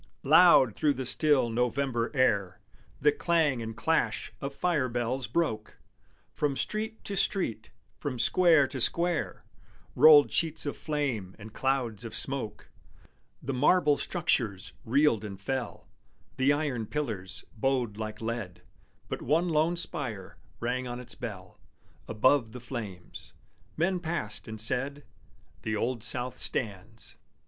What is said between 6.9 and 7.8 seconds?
to street,